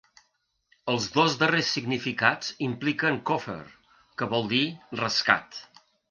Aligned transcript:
Els 0.91 1.03
dos 1.17 1.33
darrers 1.41 1.67
significats 1.75 2.49
impliquen 2.67 3.19
"kofer" 3.31 3.59
que 4.23 4.29
vol 4.31 4.49
dir 4.55 4.63
"rescat". 5.01 5.61